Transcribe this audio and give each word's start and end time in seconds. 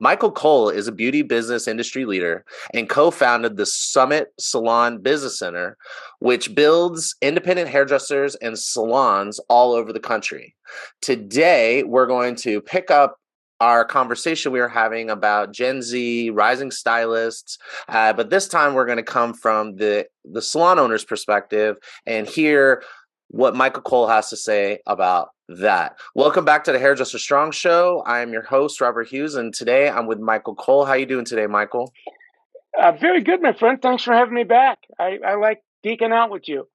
Michael 0.00 0.32
Cole 0.32 0.68
is 0.68 0.88
a 0.88 0.92
beauty 0.92 1.22
business 1.22 1.68
industry 1.68 2.04
leader 2.04 2.44
and 2.74 2.88
co 2.88 3.10
founded 3.10 3.56
the 3.56 3.66
Summit 3.66 4.32
Salon 4.38 4.98
Business 4.98 5.38
Center, 5.38 5.76
which 6.18 6.54
builds 6.54 7.14
independent 7.22 7.68
hairdressers 7.68 8.34
and 8.36 8.58
salons 8.58 9.38
all 9.48 9.72
over 9.72 9.92
the 9.92 10.00
country. 10.00 10.54
Today, 11.00 11.82
we're 11.82 12.06
going 12.06 12.34
to 12.36 12.60
pick 12.60 12.90
up 12.90 13.16
our 13.60 13.84
conversation 13.84 14.50
we 14.50 14.58
were 14.58 14.68
having 14.68 15.08
about 15.08 15.52
Gen 15.52 15.82
Z, 15.82 16.30
rising 16.30 16.72
stylists, 16.72 17.58
uh, 17.88 18.12
but 18.12 18.28
this 18.28 18.48
time 18.48 18.74
we're 18.74 18.86
going 18.86 18.96
to 18.96 19.04
come 19.04 19.32
from 19.32 19.76
the 19.76 20.06
the 20.24 20.42
salon 20.42 20.80
owner's 20.80 21.04
perspective 21.04 21.76
and 22.04 22.26
hear 22.26 22.82
what 23.28 23.54
Michael 23.54 23.82
Cole 23.82 24.08
has 24.08 24.28
to 24.30 24.36
say 24.36 24.80
about 24.86 25.30
that. 25.58 25.98
Welcome 26.14 26.44
back 26.44 26.64
to 26.64 26.72
the 26.72 26.78
Hairdresser 26.78 27.18
Strong 27.18 27.52
Show. 27.52 28.02
I 28.06 28.20
am 28.20 28.32
your 28.32 28.42
host, 28.42 28.80
Robert 28.80 29.08
Hughes, 29.08 29.34
and 29.34 29.52
today 29.52 29.88
I'm 29.88 30.06
with 30.06 30.18
Michael 30.18 30.54
Cole. 30.54 30.84
How 30.84 30.94
you 30.94 31.06
doing 31.06 31.24
today, 31.24 31.46
Michael? 31.46 31.92
Uh, 32.80 32.92
very 32.92 33.22
good, 33.22 33.42
my 33.42 33.52
friend. 33.52 33.80
Thanks 33.80 34.02
for 34.02 34.14
having 34.14 34.34
me 34.34 34.44
back. 34.44 34.78
I, 34.98 35.18
I 35.26 35.34
like 35.36 35.62
geeking 35.84 36.12
out 36.12 36.30
with 36.30 36.48
you. 36.48 36.68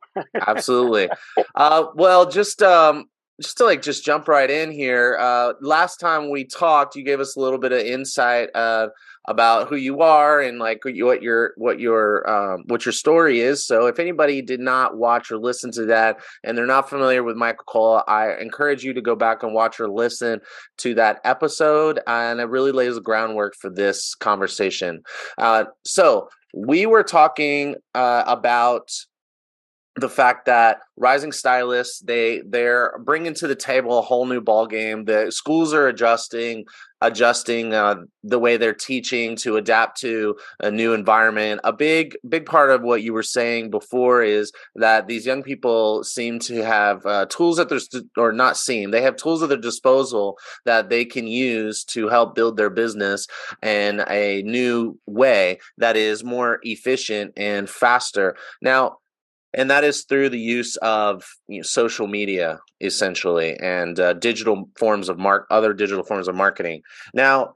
Absolutely. 0.47 1.09
Uh, 1.55 1.85
well, 1.95 2.29
just 2.29 2.61
um, 2.61 3.05
just 3.41 3.57
to 3.57 3.65
like 3.65 3.81
just 3.81 4.03
jump 4.03 4.27
right 4.27 4.49
in 4.49 4.71
here 4.71 5.17
uh 5.19 5.53
last 5.61 5.97
time 5.97 6.29
we 6.29 6.43
talked 6.43 6.95
you 6.95 7.03
gave 7.03 7.19
us 7.19 7.35
a 7.35 7.39
little 7.39 7.59
bit 7.59 7.71
of 7.71 7.79
insight 7.79 8.49
uh 8.55 8.87
about 9.27 9.67
who 9.67 9.75
you 9.75 10.01
are 10.01 10.39
and 10.39 10.57
like 10.57 10.83
what 10.85 11.21
your 11.21 11.53
what 11.57 11.79
your 11.79 12.29
um 12.29 12.63
what 12.67 12.85
your 12.85 12.93
story 12.93 13.41
is. 13.41 13.65
So 13.65 13.87
if 13.87 13.99
anybody 13.99 14.41
did 14.41 14.59
not 14.59 14.97
watch 14.97 15.31
or 15.31 15.37
listen 15.37 15.71
to 15.71 15.85
that 15.85 16.19
and 16.43 16.57
they're 16.57 16.65
not 16.65 16.89
familiar 16.89 17.23
with 17.23 17.35
michael 17.35 17.65
cole 17.65 18.03
i 18.07 18.33
encourage 18.39 18.83
you 18.83 18.93
to 18.93 19.01
go 19.01 19.15
back 19.15 19.43
and 19.43 19.53
watch 19.53 19.79
or 19.79 19.89
listen 19.89 20.39
to 20.77 20.93
that 20.93 21.19
episode 21.23 21.99
and 22.07 22.39
it 22.39 22.45
really 22.45 22.71
lays 22.71 22.95
the 22.95 23.01
groundwork 23.01 23.55
for 23.55 23.69
this 23.69 24.15
conversation. 24.15 25.01
Uh 25.37 25.65
so 25.85 26.29
we 26.53 26.85
were 26.85 27.03
talking 27.03 27.75
uh 27.95 28.23
about 28.27 28.89
the 29.97 30.09
fact 30.09 30.45
that 30.45 30.79
rising 30.95 31.31
stylists 31.31 31.99
they 31.99 32.41
they're 32.47 32.97
bringing 33.03 33.33
to 33.33 33.47
the 33.47 33.55
table 33.55 33.97
a 33.97 34.01
whole 34.01 34.25
new 34.25 34.41
ball 34.41 34.67
game 34.67 35.05
the 35.05 35.31
schools 35.31 35.73
are 35.73 35.87
adjusting 35.87 36.65
adjusting 37.01 37.73
uh, 37.73 37.95
the 38.23 38.39
way 38.39 38.57
they're 38.57 38.73
teaching 38.73 39.35
to 39.35 39.57
adapt 39.57 39.99
to 39.99 40.35
a 40.59 40.71
new 40.71 40.93
environment. 40.93 41.61
A 41.63 41.71
big 41.71 42.17
big 42.27 42.45
part 42.45 42.71
of 42.71 42.81
what 42.81 43.03
you 43.03 43.13
were 43.13 43.23
saying 43.23 43.69
before 43.69 44.23
is 44.23 44.51
that 44.75 45.07
these 45.07 45.25
young 45.25 45.43
people 45.43 46.03
seem 46.03 46.39
to 46.39 46.63
have 46.63 47.05
uh, 47.05 47.25
tools 47.27 47.59
at 47.59 47.69
their 47.69 47.79
st- 47.79 48.09
or 48.17 48.31
not 48.31 48.57
seem 48.57 48.91
they 48.91 49.01
have 49.01 49.15
tools 49.15 49.43
at 49.43 49.49
their 49.49 49.57
disposal 49.57 50.37
that 50.65 50.89
they 50.89 51.05
can 51.05 51.27
use 51.27 51.83
to 51.83 52.07
help 52.07 52.35
build 52.35 52.57
their 52.57 52.69
business 52.69 53.27
in 53.61 54.03
a 54.09 54.41
new 54.43 54.97
way 55.05 55.59
that 55.77 55.95
is 55.95 56.23
more 56.23 56.59
efficient 56.63 57.33
and 57.37 57.69
faster. 57.69 58.35
Now 58.61 58.97
and 59.53 59.69
that 59.71 59.83
is 59.83 60.03
through 60.03 60.29
the 60.29 60.39
use 60.39 60.75
of 60.77 61.23
you 61.47 61.57
know, 61.57 61.63
social 61.63 62.07
media 62.07 62.59
essentially 62.81 63.55
and 63.57 63.99
uh, 63.99 64.13
digital 64.13 64.69
forms 64.77 65.09
of 65.09 65.17
mark 65.17 65.47
other 65.49 65.73
digital 65.73 66.03
forms 66.03 66.27
of 66.27 66.35
marketing. 66.35 66.81
Now 67.13 67.53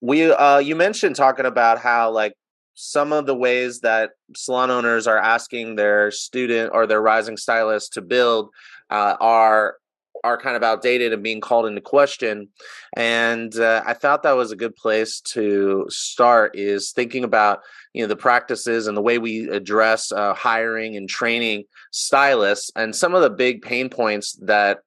we 0.00 0.30
uh, 0.30 0.58
you 0.58 0.76
mentioned 0.76 1.16
talking 1.16 1.46
about 1.46 1.78
how 1.78 2.10
like 2.10 2.34
some 2.74 3.12
of 3.12 3.24
the 3.26 3.34
ways 3.34 3.80
that 3.80 4.10
salon 4.36 4.70
owners 4.70 5.06
are 5.06 5.18
asking 5.18 5.76
their 5.76 6.10
student 6.10 6.70
or 6.74 6.86
their 6.86 7.00
rising 7.00 7.36
stylists 7.36 7.88
to 7.90 8.02
build 8.02 8.50
uh, 8.90 9.16
are 9.18 9.76
are 10.24 10.38
kind 10.38 10.56
of 10.56 10.62
outdated 10.62 11.12
and 11.12 11.22
being 11.22 11.40
called 11.40 11.66
into 11.66 11.80
question 11.80 12.48
and 12.96 13.56
uh, 13.58 13.82
i 13.86 13.92
thought 13.92 14.22
that 14.22 14.36
was 14.36 14.52
a 14.52 14.56
good 14.56 14.74
place 14.76 15.20
to 15.20 15.84
start 15.88 16.56
is 16.56 16.92
thinking 16.92 17.24
about 17.24 17.60
you 17.92 18.02
know 18.02 18.08
the 18.08 18.16
practices 18.16 18.86
and 18.86 18.96
the 18.96 19.02
way 19.02 19.18
we 19.18 19.48
address 19.48 20.12
uh, 20.12 20.34
hiring 20.34 20.96
and 20.96 21.08
training 21.08 21.64
stylists 21.92 22.70
and 22.76 22.94
some 22.94 23.14
of 23.14 23.22
the 23.22 23.30
big 23.30 23.62
pain 23.62 23.88
points 23.88 24.38
that 24.42 24.78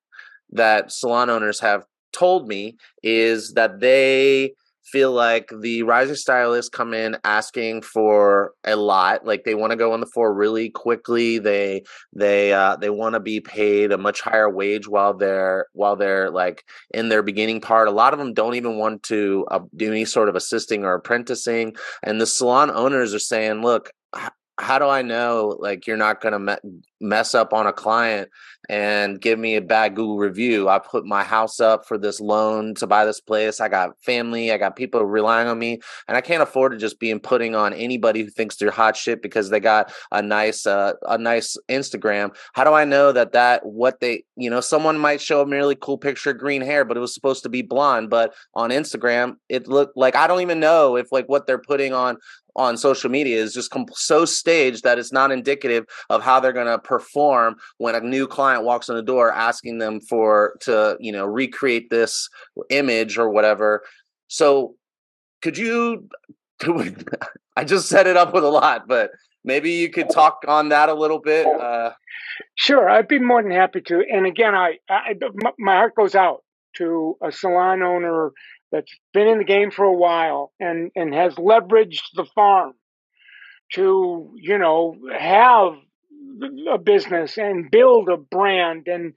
that 0.51 0.91
salon 0.91 1.29
owners 1.29 1.59
have 1.59 1.85
told 2.11 2.47
me 2.47 2.75
is 3.03 3.53
that 3.53 3.79
they 3.79 4.53
feel 4.91 5.11
like 5.11 5.51
the 5.61 5.83
rising 5.83 6.15
stylists 6.15 6.69
come 6.69 6.93
in 6.93 7.17
asking 7.23 7.81
for 7.81 8.53
a 8.63 8.75
lot 8.75 9.25
like 9.25 9.43
they 9.43 9.55
want 9.55 9.71
to 9.71 9.77
go 9.77 9.93
on 9.93 9.99
the 9.99 10.05
floor 10.05 10.33
really 10.33 10.69
quickly 10.69 11.39
they 11.39 11.83
they 12.13 12.53
uh 12.53 12.75
they 12.75 12.89
want 12.89 13.13
to 13.13 13.19
be 13.19 13.39
paid 13.39 13.91
a 13.91 13.97
much 13.97 14.21
higher 14.21 14.49
wage 14.49 14.87
while 14.87 15.13
they're 15.13 15.67
while 15.73 15.95
they're 15.95 16.29
like 16.29 16.63
in 16.91 17.09
their 17.09 17.23
beginning 17.23 17.61
part. 17.61 17.87
A 17.87 17.91
lot 17.91 18.13
of 18.13 18.19
them 18.19 18.33
don't 18.33 18.55
even 18.55 18.77
want 18.77 19.03
to 19.03 19.45
uh, 19.51 19.59
do 19.75 19.91
any 19.91 20.05
sort 20.05 20.29
of 20.29 20.35
assisting 20.35 20.83
or 20.83 20.93
apprenticing 20.95 21.75
and 22.03 22.19
the 22.19 22.25
salon 22.25 22.71
owners 22.71 23.13
are 23.13 23.19
saying 23.19 23.61
look 23.61 23.91
how 24.59 24.77
do 24.77 24.87
I 24.87 25.01
know 25.01 25.55
like 25.59 25.87
you're 25.87 25.97
not 25.97 26.21
going 26.21 26.33
to 26.33 26.39
me- 26.39 26.81
mess 27.01 27.33
up 27.33 27.53
on 27.53 27.65
a 27.65 27.71
client 27.71 28.29
and 28.67 29.19
give 29.19 29.39
me 29.39 29.55
a 29.55 29.61
bad 29.61 29.95
Google 29.95 30.17
review? 30.17 30.67
I 30.67 30.79
put 30.79 31.05
my 31.05 31.23
house 31.23 31.59
up 31.59 31.87
for 31.87 31.97
this 31.97 32.19
loan 32.19 32.75
to 32.75 32.85
buy 32.87 33.05
this 33.05 33.21
place. 33.21 33.61
I 33.61 33.69
got 33.69 33.91
family, 34.03 34.51
I 34.51 34.57
got 34.57 34.75
people 34.75 35.03
relying 35.05 35.47
on 35.47 35.57
me, 35.57 35.79
and 36.07 36.17
I 36.17 36.21
can't 36.21 36.43
afford 36.43 36.73
to 36.73 36.77
just 36.77 36.99
be 36.99 37.17
putting 37.19 37.55
on 37.55 37.73
anybody 37.73 38.23
who 38.23 38.29
thinks 38.29 38.57
they're 38.57 38.69
hot 38.69 38.97
shit 38.97 39.21
because 39.21 39.49
they 39.49 39.59
got 39.59 39.93
a 40.11 40.21
nice 40.21 40.67
uh, 40.67 40.93
a 41.03 41.17
nice 41.17 41.55
Instagram. 41.69 42.35
How 42.53 42.65
do 42.65 42.73
I 42.73 42.83
know 42.83 43.11
that 43.13 43.31
that 43.31 43.65
what 43.65 44.01
they 44.01 44.23
you 44.35 44.49
know 44.49 44.61
someone 44.61 44.97
might 44.97 45.21
show 45.21 45.41
a 45.41 45.47
really 45.47 45.75
cool 45.75 45.97
picture 45.97 46.31
of 46.31 46.37
green 46.37 46.61
hair, 46.61 46.83
but 46.83 46.97
it 46.97 47.01
was 47.01 47.13
supposed 47.13 47.43
to 47.43 47.49
be 47.49 47.61
blonde, 47.61 48.09
but 48.09 48.33
on 48.53 48.71
Instagram 48.71 49.35
it 49.47 49.67
looked 49.67 49.95
like 49.95 50.15
I 50.15 50.27
don't 50.27 50.41
even 50.41 50.59
know 50.59 50.97
if 50.97 51.11
like 51.11 51.27
what 51.27 51.47
they're 51.47 51.57
putting 51.59 51.93
on 51.93 52.17
on 52.55 52.77
social 52.77 53.09
media 53.09 53.37
is 53.37 53.53
just 53.53 53.71
comp- 53.71 53.93
so 53.93 54.25
staged 54.25 54.83
that 54.83 54.99
it's 54.99 55.11
not 55.11 55.31
indicative 55.31 55.85
of 56.09 56.21
how 56.21 56.39
they're 56.39 56.53
going 56.53 56.67
to 56.67 56.79
perform 56.79 57.55
when 57.77 57.95
a 57.95 58.01
new 58.01 58.27
client 58.27 58.63
walks 58.63 58.89
in 58.89 58.95
the 58.95 59.03
door 59.03 59.31
asking 59.33 59.77
them 59.77 60.01
for 60.01 60.57
to 60.61 60.97
you 60.99 61.11
know 61.11 61.25
recreate 61.25 61.89
this 61.89 62.29
image 62.69 63.17
or 63.17 63.29
whatever. 63.29 63.83
So 64.27 64.75
could 65.41 65.57
you 65.57 66.07
i 67.55 67.63
just 67.63 67.87
set 67.87 68.07
it 68.07 68.17
up 68.17 68.33
with 68.33 68.43
a 68.43 68.49
lot 68.49 68.87
but 68.87 69.11
maybe 69.43 69.71
you 69.71 69.89
could 69.89 70.09
talk 70.09 70.43
on 70.47 70.69
that 70.69 70.89
a 70.89 70.93
little 70.93 71.19
bit 71.19 71.45
uh, 71.45 71.91
sure 72.55 72.89
i'd 72.89 73.07
be 73.07 73.19
more 73.19 73.41
than 73.41 73.51
happy 73.51 73.81
to 73.81 74.03
and 74.11 74.25
again 74.25 74.55
I, 74.55 74.77
I 74.89 75.13
my 75.57 75.75
heart 75.75 75.95
goes 75.95 76.15
out 76.15 76.43
to 76.75 77.17
a 77.23 77.31
salon 77.31 77.81
owner 77.81 78.31
that's 78.71 78.91
been 79.13 79.27
in 79.27 79.37
the 79.39 79.43
game 79.43 79.71
for 79.71 79.85
a 79.85 79.93
while 79.93 80.51
and, 80.59 80.91
and 80.95 81.13
has 81.13 81.35
leveraged 81.35 82.03
the 82.15 82.25
farm 82.35 82.73
to, 83.73 84.33
you 84.35 84.57
know, 84.57 84.95
have 85.17 85.73
a 86.71 86.77
business 86.77 87.37
and 87.37 87.71
build 87.71 88.09
a 88.09 88.17
brand. 88.17 88.87
And, 88.87 89.13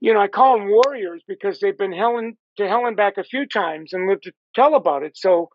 you 0.00 0.12
know, 0.14 0.20
I 0.20 0.28
call 0.28 0.58
them 0.58 0.68
warriors 0.68 1.22
because 1.26 1.60
they've 1.60 1.76
been 1.76 1.92
helen 1.92 2.36
to 2.56 2.68
hell 2.68 2.86
and 2.86 2.96
back 2.96 3.18
a 3.18 3.24
few 3.24 3.46
times 3.46 3.92
and 3.92 4.08
lived 4.08 4.24
to 4.24 4.32
tell 4.54 4.74
about 4.74 5.02
it. 5.02 5.16
So 5.16 5.48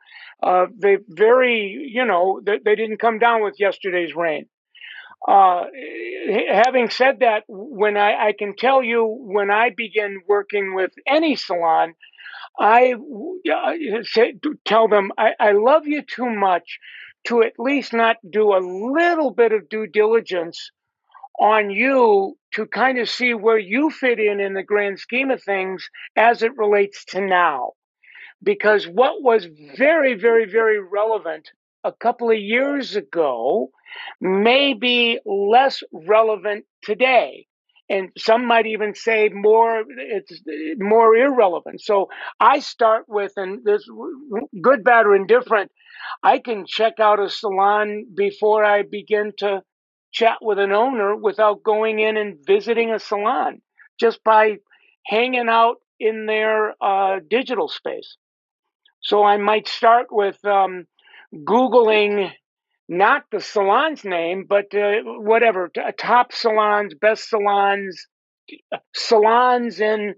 uh, 0.43 0.65
they 0.77 0.97
very, 1.07 1.89
you 1.93 2.05
know, 2.05 2.41
they, 2.43 2.59
they 2.63 2.75
didn't 2.75 2.97
come 2.97 3.19
down 3.19 3.43
with 3.43 3.59
yesterday's 3.59 4.15
rain. 4.15 4.47
Uh, 5.28 5.66
having 6.50 6.90
said 6.90 7.19
that, 7.19 7.44
when 7.47 7.97
I, 7.97 8.28
I, 8.28 8.34
can 8.38 8.56
tell 8.56 8.81
you 8.81 9.06
when 9.06 9.52
I 9.52 9.69
begin 9.69 10.22
working 10.28 10.74
with 10.74 10.91
any 11.06 11.35
salon, 11.35 11.94
I 12.57 12.94
say, 14.03 14.35
tell 14.66 14.88
them, 14.88 15.12
I, 15.18 15.31
I 15.40 15.52
love 15.52 15.88
you 15.88 16.03
too 16.03 16.30
much 16.30 16.80
to 17.25 17.44
at 17.44 17.59
least 17.59 17.94
not 17.94 18.18
do 18.28 18.53
a 18.53 18.63
little 18.63 19.31
bit 19.31 19.52
of 19.52 19.69
due 19.69 19.88
diligence 19.88 20.72
on 21.40 21.69
you 21.69 22.38
to 22.53 22.66
kind 22.66 22.97
of 22.97 23.09
see 23.09 23.34
where 23.34 23.57
you 23.57 23.90
fit 23.90 24.19
in 24.19 24.40
in 24.40 24.53
the 24.53 24.63
grand 24.63 25.00
scheme 25.00 25.31
of 25.31 25.44
things 25.44 25.90
as 26.16 26.44
it 26.44 26.57
relates 26.57 27.06
to 27.06 27.22
now. 27.22 27.72
Because 28.41 28.88
what 28.88 29.22
was 29.22 29.47
very, 29.78 30.16
very, 30.16 30.50
very 30.50 30.80
relevant 30.80 31.51
a 31.83 31.91
couple 31.91 32.29
of 32.31 32.37
years 32.37 32.95
ago 32.95 33.69
may 34.21 34.73
be 34.73 35.19
less 35.25 35.83
relevant 35.93 36.65
today. 36.83 37.45
And 37.89 38.09
some 38.17 38.45
might 38.45 38.67
even 38.67 38.93
say 38.93 39.29
more 39.33 39.83
it's 39.87 40.41
more 40.77 41.15
irrelevant. 41.15 41.81
So 41.81 42.09
i 42.39 42.59
start 42.59 43.05
with 43.07 43.33
and 43.37 43.63
this 43.65 43.83
good 44.61 44.83
bad 44.83 45.05
or 45.05 45.15
indifferent 45.15 45.71
i 46.23 46.39
can 46.39 46.65
check 46.67 46.99
out 46.99 47.19
a 47.19 47.29
salon 47.29 48.05
before 48.15 48.63
i 48.63 48.83
begin 48.83 49.33
to 49.37 49.61
chat 50.11 50.37
with 50.41 50.59
an 50.59 50.71
owner 50.71 51.15
without 51.15 51.63
going 51.63 51.99
in 51.99 52.17
and 52.17 52.37
visiting 52.45 52.91
a 52.91 52.99
salon 52.99 53.61
just 53.99 54.23
by 54.23 54.57
hanging 55.05 55.49
out 55.49 55.77
in 55.99 56.25
their 56.25 56.73
uh, 56.81 57.19
digital 57.29 57.67
space. 57.67 58.17
So 59.01 59.23
i 59.23 59.37
might 59.37 59.67
start 59.67 60.07
with 60.11 60.43
um, 60.45 60.85
googling 61.33 62.31
not 62.87 63.23
the 63.31 63.39
salon's 63.39 64.03
name, 64.03 64.45
but 64.49 64.73
uh, 64.73 65.01
whatever, 65.03 65.71
top 65.99 66.33
salons, 66.33 66.95
best 66.99 67.29
salons, 67.29 68.07
salons 68.95 69.79
in 69.79 70.15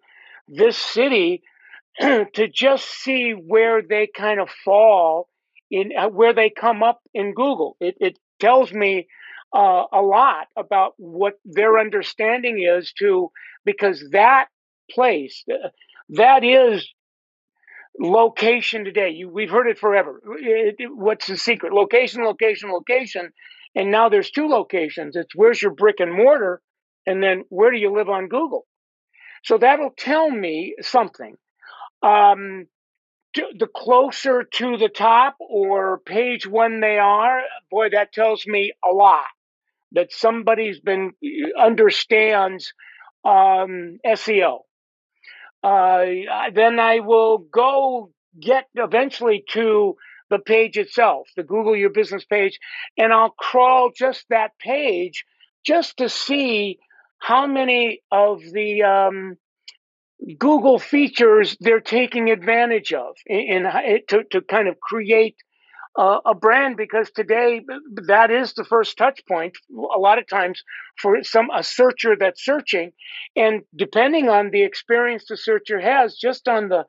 this 0.48 0.78
city 0.78 1.44
to 2.00 2.48
just 2.54 2.86
see 2.86 3.32
where 3.32 3.82
they 3.82 4.08
kind 4.16 4.40
of 4.40 4.50
fall 4.64 5.28
in 5.70 5.92
uh, 5.98 6.08
where 6.08 6.34
they 6.34 6.50
come 6.50 6.82
up 6.84 7.02
in 7.14 7.34
Google. 7.34 7.76
It, 7.80 7.96
it 8.00 8.20
tells 8.40 8.72
me 8.72 9.08
uh, 9.54 9.84
a 9.92 10.02
lot 10.02 10.48
about 10.58 10.94
what 10.98 11.34
their 11.44 11.78
understanding 11.78 12.64
is 12.64 12.94
to 13.00 13.32
because 13.66 14.04
that 14.12 14.48
place 14.90 15.44
uh, 15.52 15.70
that 16.10 16.44
is 16.44 16.88
location 18.00 18.86
today. 18.86 19.10
You, 19.10 19.30
we've 19.30 19.50
heard 19.50 19.68
it 19.68 19.80
forever. 19.80 20.22
It, 20.40 20.76
it, 20.80 20.90
what's 20.94 21.28
the 21.28 21.38
secret? 21.38 21.74
Location, 21.74 22.24
location, 22.24 22.72
location. 22.72 23.32
And 23.76 23.92
now 23.92 24.10
there's 24.10 24.32
two 24.32 24.48
locations. 24.48 25.16
It's 25.16 25.36
where's 25.36 25.62
your 25.62 25.72
brick 25.72 26.00
and 26.00 26.14
mortar, 26.14 26.62
and 27.06 27.24
then 27.24 27.44
where 27.50 27.72
do 27.72 27.78
you 27.78 27.94
live 27.94 28.10
on 28.10 28.28
Google? 28.28 28.66
So 29.44 29.58
that'll 29.58 29.94
tell 29.98 30.30
me 30.30 30.76
something. 30.82 31.36
Um, 32.04 32.68
the 33.34 33.68
closer 33.74 34.44
to 34.44 34.78
the 34.78 34.90
top 34.90 35.38
or 35.40 36.00
page 36.00 36.46
one 36.46 36.82
they 36.82 36.98
are, 36.98 37.42
boy, 37.70 37.90
that 37.92 38.12
tells 38.12 38.46
me 38.46 38.74
a 38.84 38.92
lot 38.92 39.26
that 39.94 40.12
somebody's 40.12 40.80
been 40.80 41.12
understands 41.60 42.74
um, 43.26 44.00
SEO. 44.06 44.60
Uh, 45.64 46.06
then 46.54 46.80
I 46.80 47.00
will 47.00 47.38
go 47.38 48.12
get 48.40 48.66
eventually 48.76 49.44
to 49.52 49.96
the 50.30 50.40
page 50.40 50.78
itself, 50.78 51.28
the 51.36 51.44
Google 51.44 51.76
Your 51.76 51.90
Business 51.90 52.26
page, 52.26 52.60
and 52.98 53.14
I'll 53.14 53.32
crawl 53.32 53.92
just 53.96 54.26
that 54.30 54.52
page 54.60 55.26
just 55.66 55.98
to 55.98 56.10
see 56.10 56.80
how 57.20 57.46
many 57.46 58.02
of 58.12 58.42
the 58.42 58.84
um, 58.84 59.38
Google 60.40 60.80
features 60.80 61.58
they're 61.60 61.80
taking 61.80 62.32
advantage 62.32 62.94
of 62.94 63.16
in, 63.26 63.66
in 63.66 64.00
to, 64.08 64.24
to 64.32 64.42
kind 64.42 64.68
of 64.68 64.80
create 64.80 65.36
uh, 65.98 66.20
a 66.26 66.34
brand 66.34 66.78
because 66.78 67.12
today 67.12 67.62
that 68.08 68.32
is 68.32 68.54
the 68.54 68.64
first 68.64 68.98
touch 68.98 69.22
point 69.28 69.58
a 69.96 70.00
lot 70.00 70.18
of 70.18 70.28
times 70.28 70.64
for 71.02 71.24
some 71.24 71.50
a 71.54 71.64
searcher 71.64 72.16
that's 72.18 72.44
searching. 72.44 72.92
And 73.36 73.64
depending 73.76 74.30
on 74.30 74.52
the 74.52 74.64
experience 74.64 75.26
the 75.28 75.38
searcher 75.38 75.80
has 75.80 76.16
just 76.16 76.48
on 76.48 76.70
the 76.70 76.86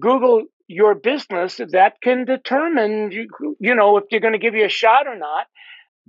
google 0.00 0.44
your 0.66 0.94
business 0.94 1.60
that 1.72 2.00
can 2.02 2.24
determine 2.24 3.12
you, 3.12 3.28
you 3.60 3.74
know 3.74 3.98
if 3.98 4.04
you're 4.10 4.20
going 4.20 4.32
to 4.32 4.38
give 4.38 4.54
you 4.54 4.64
a 4.64 4.70
shot 4.70 5.06
or 5.06 5.16
not. 5.16 5.46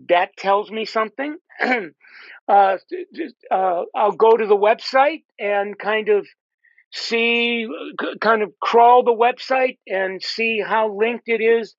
That 0.10 0.36
tells 0.36 0.70
me 0.72 0.86
something. 0.86 1.38
Uh, 2.48 2.78
uh, 3.50 3.82
i'll 3.96 4.12
go 4.12 4.38
to 4.38 4.46
the 4.46 4.56
website 4.56 5.24
and 5.40 5.80
kind 5.80 6.10
of 6.10 6.28
see 6.94 7.68
kind 8.22 8.44
of 8.44 8.52
crawl 8.62 9.04
the 9.04 9.12
website 9.12 9.80
and 9.88 10.22
see 10.22 10.62
how 10.62 10.96
linked 10.96 11.28
it 11.28 11.42
is 11.42 11.74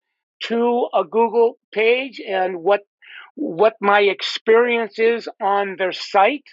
to 0.44 0.88
a 0.94 1.04
Google 1.04 1.58
page 1.72 2.20
and 2.26 2.62
what 2.62 2.80
what 3.34 3.74
my 3.80 4.00
experience 4.00 4.98
is 4.98 5.28
on 5.40 5.76
their 5.76 5.92
site. 5.92 6.44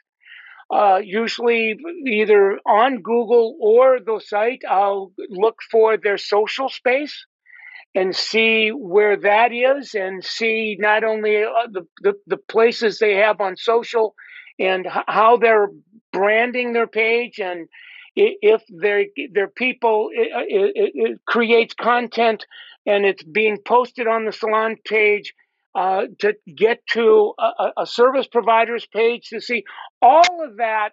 Uh, 0.70 1.00
usually, 1.04 1.78
either 2.08 2.60
on 2.66 3.02
Google 3.02 3.58
or 3.62 4.00
the 4.00 4.20
site, 4.26 4.64
I'll 4.70 5.12
look 5.30 5.60
for 5.72 5.98
their 5.98 6.18
social 6.18 6.68
space 6.68 7.26
and 7.96 8.16
see 8.16 8.70
where 8.70 9.16
that 9.18 9.52
is, 9.54 9.94
and 9.94 10.24
see 10.26 10.76
not 10.80 11.04
only 11.04 11.44
uh, 11.44 11.68
the, 11.72 11.88
the, 12.02 12.14
the 12.26 12.38
places 12.38 12.98
they 12.98 13.16
have 13.18 13.40
on 13.40 13.56
social 13.56 14.16
and 14.58 14.88
how 14.90 15.38
they're 15.38 15.70
branding 16.12 16.74
their 16.74 16.88
page 16.88 17.40
and 17.40 17.68
if 18.16 18.62
their 18.70 19.06
their 19.32 19.48
people 19.48 20.10
it, 20.14 20.30
it, 20.76 20.92
it 20.94 21.20
creates 21.26 21.74
content 21.74 22.46
and 22.86 23.06
it's 23.06 23.24
being 23.24 23.58
posted 23.66 24.08
on 24.08 24.26
the 24.26 24.32
salon 24.32 24.76
page 24.86 25.34
uh, 25.76 26.04
to 26.20 26.36
get 26.56 26.86
to 26.92 27.34
a, 27.40 27.70
a, 27.78 27.86
service 27.88 28.28
provider's 28.28 28.86
page 28.86 29.30
to 29.30 29.42
see 29.42 29.64
all 30.02 30.44
of 30.44 30.58
that 30.58 30.92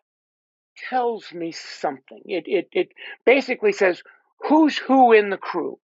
tells 0.88 1.32
me 1.32 1.52
something. 1.52 2.22
It 2.24 2.44
it 2.46 2.68
it 2.72 2.88
basically 3.26 3.72
says 3.72 4.02
who's 4.48 4.78
who 4.78 5.12
in 5.12 5.30
the 5.30 5.36
crew. 5.36 5.78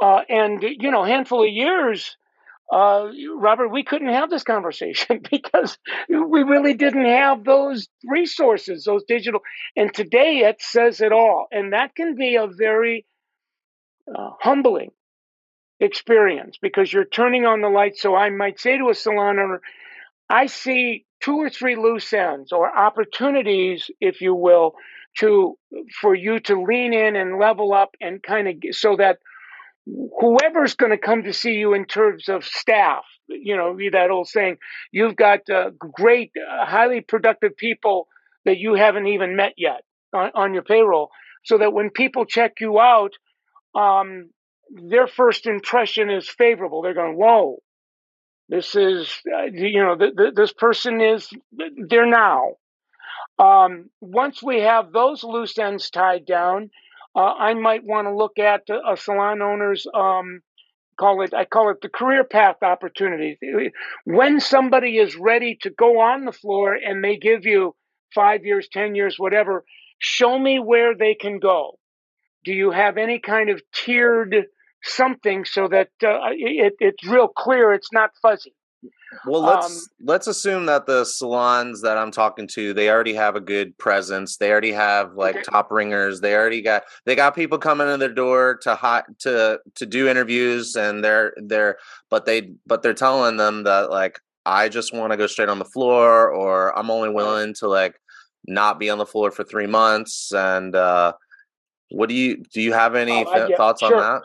Uh, 0.00 0.20
and 0.28 0.62
you 0.62 0.90
know, 0.90 1.04
handful 1.04 1.42
of 1.42 1.50
years, 1.50 2.16
uh, 2.72 3.08
Robert, 3.36 3.68
we 3.68 3.84
couldn't 3.84 4.08
have 4.08 4.30
this 4.30 4.42
conversation 4.42 5.20
because 5.30 5.78
we 6.08 6.42
really 6.42 6.74
didn't 6.74 7.06
have 7.06 7.44
those 7.44 7.88
resources, 8.04 8.84
those 8.84 9.04
digital. 9.06 9.40
And 9.76 9.92
today 9.92 10.38
it 10.40 10.60
says 10.60 11.00
it 11.00 11.12
all, 11.12 11.46
and 11.52 11.72
that 11.72 11.94
can 11.94 12.16
be 12.16 12.36
a 12.36 12.46
very 12.48 13.06
uh, 14.14 14.30
humbling 14.40 14.90
experience 15.80 16.58
because 16.60 16.92
you're 16.92 17.04
turning 17.04 17.44
on 17.44 17.60
the 17.60 17.68
light. 17.68 17.96
So 17.96 18.14
I 18.14 18.30
might 18.30 18.58
say 18.58 18.78
to 18.78 18.88
a 18.90 18.94
salon 18.94 19.38
owner, 19.38 19.60
I 20.28 20.46
see 20.46 21.04
two 21.22 21.36
or 21.36 21.50
three 21.50 21.76
loose 21.76 22.12
ends 22.12 22.52
or 22.52 22.76
opportunities, 22.76 23.90
if 24.00 24.20
you 24.20 24.34
will, 24.34 24.72
to 25.18 25.56
for 26.00 26.14
you 26.14 26.40
to 26.40 26.62
lean 26.62 26.92
in 26.92 27.16
and 27.16 27.38
level 27.38 27.72
up 27.72 27.90
and 28.00 28.22
kind 28.22 28.48
of 28.48 28.54
so 28.74 28.96
that 28.96 29.18
whoever's 29.86 30.74
going 30.74 30.92
to 30.92 30.98
come 30.98 31.22
to 31.24 31.32
see 31.32 31.52
you 31.52 31.74
in 31.74 31.84
terms 31.84 32.28
of 32.28 32.44
staff, 32.44 33.04
you 33.28 33.56
know, 33.56 33.76
that 33.92 34.10
old 34.10 34.28
saying, 34.28 34.56
you've 34.90 35.16
got 35.16 35.48
uh, 35.48 35.70
great, 35.78 36.32
uh, 36.36 36.66
highly 36.66 37.00
productive 37.00 37.56
people 37.56 38.08
that 38.44 38.58
you 38.58 38.74
haven't 38.74 39.06
even 39.06 39.36
met 39.36 39.54
yet 39.56 39.82
on, 40.12 40.30
on 40.34 40.54
your 40.54 40.62
payroll, 40.62 41.10
so 41.44 41.58
that 41.58 41.72
when 41.72 41.90
people 41.90 42.24
check 42.24 42.54
you 42.60 42.80
out, 42.80 43.12
um, 43.74 44.30
their 44.70 45.06
first 45.06 45.46
impression 45.46 46.10
is 46.10 46.28
favorable. 46.28 46.82
They're 46.82 46.94
going, 46.94 47.16
"Whoa, 47.16 47.58
this 48.48 48.74
is 48.74 49.20
uh, 49.32 49.44
you 49.52 49.82
know 49.82 49.96
th- 49.96 50.16
th- 50.16 50.34
this 50.34 50.52
person 50.52 51.00
is 51.00 51.30
there 51.88 52.06
now." 52.06 52.54
Um, 53.38 53.90
once 54.00 54.42
we 54.42 54.62
have 54.62 54.92
those 54.92 55.22
loose 55.22 55.58
ends 55.58 55.90
tied 55.90 56.26
down, 56.26 56.70
uh, 57.16 57.32
I 57.38 57.54
might 57.54 57.84
want 57.84 58.06
to 58.06 58.14
look 58.14 58.38
at 58.38 58.62
a 58.68 58.96
salon 58.96 59.40
owner's 59.40 59.86
um, 59.94 60.42
call 60.98 61.22
it 61.22 61.32
I 61.34 61.44
call 61.46 61.70
it 61.70 61.80
the 61.80 61.88
career 61.88 62.24
path 62.24 62.56
opportunity. 62.62 63.38
When 64.04 64.40
somebody 64.40 64.98
is 64.98 65.16
ready 65.16 65.58
to 65.62 65.70
go 65.70 66.00
on 66.00 66.24
the 66.24 66.32
floor 66.32 66.74
and 66.74 67.02
they 67.02 67.16
give 67.16 67.46
you 67.46 67.74
five 68.14 68.44
years, 68.44 68.68
ten 68.70 68.94
years, 68.94 69.18
whatever, 69.18 69.64
show 69.98 70.38
me 70.38 70.58
where 70.58 70.94
they 70.94 71.14
can 71.14 71.38
go. 71.38 71.78
Do 72.44 72.52
you 72.52 72.70
have 72.70 72.96
any 72.96 73.18
kind 73.18 73.50
of 73.50 73.62
tiered 73.74 74.46
something 74.82 75.44
so 75.44 75.68
that 75.68 75.88
uh, 76.04 76.30
it, 76.32 76.74
it's 76.78 77.06
real 77.06 77.28
clear? 77.28 77.72
It's 77.72 77.92
not 77.92 78.10
fuzzy. 78.22 78.54
Well, 79.24 79.42
let's 79.42 79.66
um, 79.66 80.06
let's 80.06 80.26
assume 80.26 80.66
that 80.66 80.86
the 80.86 81.04
salons 81.04 81.82
that 81.82 81.96
I'm 81.96 82.10
talking 82.10 82.46
to, 82.48 82.74
they 82.74 82.90
already 82.90 83.14
have 83.14 83.36
a 83.36 83.40
good 83.40 83.76
presence. 83.78 84.36
They 84.36 84.50
already 84.50 84.72
have 84.72 85.14
like 85.14 85.36
okay. 85.36 85.44
top 85.44 85.70
ringers. 85.70 86.20
They 86.20 86.34
already 86.34 86.62
got 86.62 86.84
they 87.04 87.14
got 87.14 87.34
people 87.34 87.58
coming 87.58 87.88
in 87.88 88.00
their 88.00 88.12
door 88.12 88.58
to 88.62 88.74
hot 88.74 89.04
to 89.20 89.60
to 89.76 89.86
do 89.86 90.08
interviews, 90.08 90.76
and 90.76 91.04
they're 91.04 91.34
they're 91.36 91.78
but 92.10 92.26
they 92.26 92.52
but 92.66 92.82
they're 92.82 92.94
telling 92.94 93.36
them 93.36 93.64
that 93.64 93.90
like 93.90 94.20
I 94.44 94.68
just 94.68 94.92
want 94.92 95.12
to 95.12 95.16
go 95.16 95.26
straight 95.26 95.48
on 95.48 95.58
the 95.58 95.64
floor, 95.64 96.30
or 96.30 96.76
I'm 96.78 96.90
only 96.90 97.10
willing 97.10 97.54
to 97.54 97.68
like 97.68 97.96
not 98.46 98.78
be 98.78 98.90
on 98.90 98.98
the 98.98 99.06
floor 99.06 99.30
for 99.30 99.44
three 99.44 99.66
months, 99.66 100.32
and 100.32 100.74
uh 100.74 101.12
what 101.90 102.08
do 102.08 102.14
you 102.14 102.42
do? 102.52 102.60
You 102.60 102.72
have 102.72 102.94
any 102.94 103.24
oh, 103.24 103.46
th- 103.46 103.56
thoughts 103.56 103.80
sure. 103.80 103.94
on 103.94 104.00
that? 104.00 104.22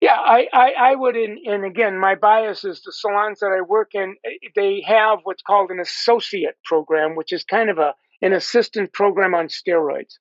Yeah, 0.00 0.16
I, 0.16 0.48
I, 0.52 0.72
I 0.78 0.94
would, 0.94 1.16
and, 1.16 1.38
and 1.46 1.64
again, 1.64 1.98
my 1.98 2.14
bias 2.14 2.64
is 2.64 2.82
the 2.82 2.92
salons 2.92 3.40
that 3.40 3.54
I 3.56 3.60
work 3.60 3.94
in, 3.94 4.16
eh, 4.24 4.48
they 4.56 4.82
have 4.86 5.20
what's 5.24 5.42
called 5.42 5.70
an 5.70 5.80
associate 5.80 6.56
program, 6.64 7.16
which 7.16 7.32
is 7.32 7.44
kind 7.44 7.70
of 7.70 7.78
a 7.78 7.94
an 8.22 8.32
assistant 8.34 8.92
program 8.92 9.34
on 9.34 9.48
steroids. 9.48 10.18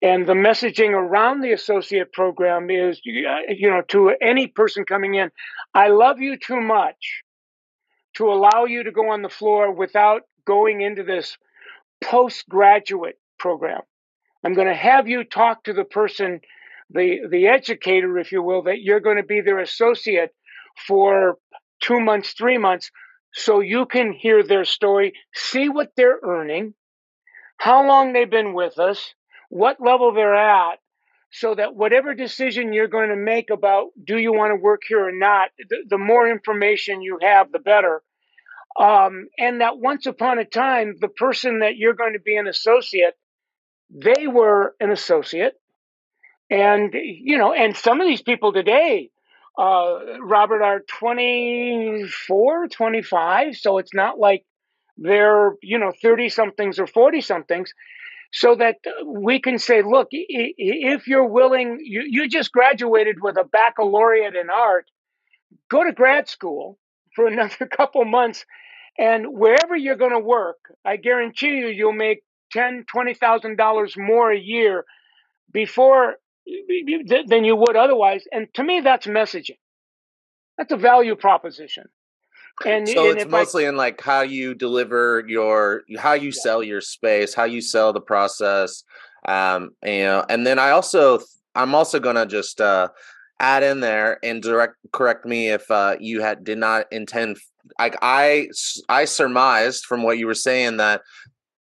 And 0.00 0.26
the 0.26 0.34
messaging 0.34 0.90
around 0.90 1.40
the 1.40 1.52
associate 1.52 2.12
program 2.12 2.70
is, 2.70 3.00
you 3.04 3.68
know, 3.68 3.82
to 3.88 4.14
any 4.20 4.46
person 4.46 4.84
coming 4.84 5.14
in, 5.14 5.30
I 5.74 5.88
love 5.88 6.20
you 6.20 6.36
too 6.38 6.60
much 6.60 7.22
to 8.14 8.32
allow 8.32 8.64
you 8.64 8.84
to 8.84 8.92
go 8.92 9.10
on 9.10 9.22
the 9.22 9.28
floor 9.28 9.72
without 9.72 10.22
going 10.46 10.80
into 10.80 11.02
this 11.02 11.36
postgraduate 12.02 13.18
program. 13.38 13.80
I'm 14.44 14.54
going 14.54 14.68
to 14.68 14.74
have 14.74 15.08
you 15.08 15.24
talk 15.24 15.64
to 15.64 15.72
the 15.72 15.84
person, 15.84 16.40
the, 16.90 17.20
the 17.30 17.48
educator, 17.48 18.18
if 18.18 18.32
you 18.32 18.42
will, 18.42 18.62
that 18.62 18.80
you're 18.80 19.00
going 19.00 19.16
to 19.16 19.22
be 19.22 19.40
their 19.40 19.60
associate 19.60 20.30
for 20.86 21.36
two 21.80 22.00
months, 22.00 22.32
three 22.32 22.58
months, 22.58 22.90
so 23.34 23.60
you 23.60 23.86
can 23.86 24.12
hear 24.12 24.42
their 24.42 24.64
story, 24.64 25.12
see 25.34 25.68
what 25.68 25.90
they're 25.96 26.18
earning, 26.22 26.74
how 27.58 27.86
long 27.86 28.12
they've 28.12 28.30
been 28.30 28.54
with 28.54 28.78
us, 28.78 29.14
what 29.50 29.80
level 29.80 30.12
they're 30.12 30.34
at, 30.34 30.78
so 31.30 31.54
that 31.54 31.74
whatever 31.74 32.14
decision 32.14 32.72
you're 32.72 32.88
going 32.88 33.10
to 33.10 33.16
make 33.16 33.50
about 33.50 33.88
do 34.02 34.16
you 34.16 34.32
want 34.32 34.50
to 34.50 34.62
work 34.62 34.82
here 34.88 35.06
or 35.06 35.12
not, 35.12 35.50
the, 35.68 35.76
the 35.88 35.98
more 35.98 36.28
information 36.28 37.02
you 37.02 37.18
have, 37.20 37.52
the 37.52 37.58
better. 37.58 38.02
Um, 38.80 39.28
and 39.38 39.60
that 39.60 39.78
once 39.78 40.06
upon 40.06 40.38
a 40.38 40.44
time, 40.44 40.94
the 41.00 41.08
person 41.08 41.60
that 41.60 41.76
you're 41.76 41.94
going 41.94 42.14
to 42.14 42.20
be 42.20 42.36
an 42.36 42.46
associate 42.46 43.14
they 43.90 44.26
were 44.26 44.74
an 44.80 44.90
associate. 44.90 45.54
And, 46.50 46.94
you 46.94 47.38
know, 47.38 47.52
and 47.52 47.76
some 47.76 48.00
of 48.00 48.06
these 48.06 48.22
people 48.22 48.52
today, 48.52 49.10
uh, 49.58 49.98
Robert, 50.20 50.62
are 50.62 50.80
24, 50.80 52.68
25. 52.68 53.56
So 53.56 53.78
it's 53.78 53.94
not 53.94 54.18
like 54.18 54.44
they're, 54.96 55.54
you 55.62 55.78
know, 55.78 55.92
30 56.02 56.28
somethings 56.28 56.78
or 56.78 56.86
40 56.86 57.20
somethings. 57.20 57.72
So 58.32 58.56
that 58.56 58.76
we 59.06 59.40
can 59.40 59.58
say, 59.58 59.82
look, 59.82 60.08
if 60.12 61.06
you're 61.08 61.26
willing, 61.26 61.78
you, 61.82 62.02
you 62.06 62.28
just 62.28 62.52
graduated 62.52 63.16
with 63.22 63.38
a 63.38 63.44
baccalaureate 63.44 64.36
in 64.36 64.50
art, 64.50 64.86
go 65.70 65.84
to 65.84 65.92
grad 65.92 66.28
school 66.28 66.78
for 67.14 67.26
another 67.28 67.66
couple 67.66 68.04
months. 68.04 68.44
And 68.98 69.26
wherever 69.32 69.76
you're 69.76 69.96
going 69.96 70.12
to 70.12 70.18
work, 70.20 70.58
I 70.84 70.96
guarantee 70.96 71.56
you, 71.58 71.68
you'll 71.68 71.92
make 71.92 72.22
ten, 72.52 72.84
twenty 72.92 73.14
thousand 73.14 73.56
dollars 73.56 73.94
more 73.96 74.32
a 74.32 74.38
year 74.38 74.84
before 75.52 76.16
than 77.26 77.44
you 77.44 77.56
would 77.56 77.76
otherwise. 77.76 78.24
And 78.32 78.52
to 78.54 78.64
me, 78.64 78.80
that's 78.80 79.06
messaging. 79.06 79.58
That's 80.56 80.72
a 80.72 80.76
value 80.76 81.14
proposition. 81.14 81.84
And 82.64 82.88
so 82.88 83.10
and 83.10 83.20
it's 83.20 83.30
mostly 83.30 83.66
I, 83.66 83.68
in 83.68 83.76
like 83.76 84.00
how 84.00 84.22
you 84.22 84.54
deliver 84.54 85.24
your, 85.28 85.82
how 85.96 86.14
you 86.14 86.30
yeah. 86.30 86.42
sell 86.42 86.62
your 86.62 86.80
space, 86.80 87.34
how 87.34 87.44
you 87.44 87.60
sell 87.60 87.92
the 87.92 88.00
process. 88.00 88.82
Um, 89.26 89.70
you 89.84 90.02
know, 90.02 90.24
and 90.28 90.46
then 90.46 90.58
I 90.58 90.70
also, 90.70 91.20
I'm 91.54 91.74
also 91.74 92.00
gonna 92.00 92.26
just 92.26 92.60
uh, 92.60 92.88
add 93.38 93.62
in 93.62 93.80
there 93.80 94.18
and 94.24 94.42
direct 94.42 94.74
correct 94.92 95.24
me 95.24 95.50
if 95.50 95.70
uh, 95.70 95.96
you 96.00 96.20
had 96.20 96.44
did 96.44 96.58
not 96.58 96.86
intend. 96.90 97.38
Like 97.78 97.96
I, 98.02 98.48
I 98.88 99.04
surmised 99.04 99.84
from 99.84 100.02
what 100.02 100.18
you 100.18 100.26
were 100.26 100.34
saying 100.34 100.78
that 100.78 101.02